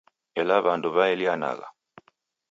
Ela 0.39 0.57
w'andu 0.65 0.89
waelianagha 0.97 1.67